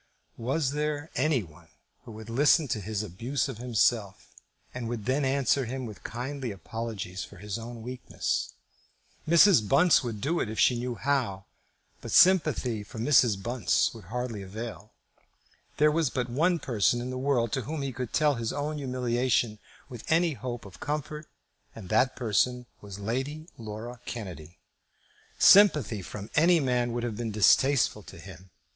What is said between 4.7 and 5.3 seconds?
and would then